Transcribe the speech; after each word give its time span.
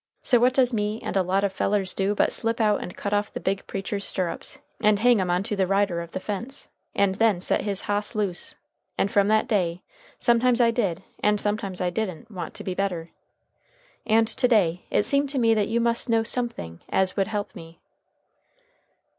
So 0.23 0.39
what 0.39 0.55
does 0.55 0.73
me 0.73 0.99
and 1.03 1.15
a 1.15 1.21
lot 1.21 1.43
of 1.43 1.53
fellers 1.53 1.93
do 1.93 2.15
but 2.15 2.33
slip 2.33 2.59
out 2.59 2.81
and 2.81 2.97
cut 2.97 3.13
off 3.13 3.31
the 3.31 3.39
big 3.39 3.67
preacher's 3.67 4.03
stirrups, 4.03 4.57
and 4.81 4.97
hang 4.97 5.21
'em 5.21 5.29
on 5.29 5.43
to 5.43 5.55
the 5.55 5.67
rider 5.67 6.01
of 6.01 6.09
the 6.09 6.19
fence, 6.19 6.69
and 6.95 7.13
then 7.13 7.39
set 7.39 7.61
his 7.61 7.81
hoss 7.81 8.15
loose! 8.15 8.55
And 8.97 9.11
from 9.11 9.27
that 9.27 9.47
day, 9.47 9.83
sometimes 10.17 10.59
I 10.59 10.71
did, 10.71 11.03
and 11.21 11.39
sometimes 11.39 11.81
I 11.81 11.91
didn't, 11.91 12.31
want 12.31 12.55
to 12.55 12.63
be 12.63 12.73
better. 12.73 13.11
And 14.03 14.27
to 14.27 14.47
day 14.47 14.85
it 14.89 15.03
seemed 15.03 15.29
to 15.29 15.37
me 15.37 15.53
that 15.53 15.67
you 15.67 15.79
must 15.79 16.09
know 16.09 16.23
somethin' 16.23 16.81
as 16.89 17.15
would 17.15 17.27
help 17.27 17.53
me." 17.53 17.79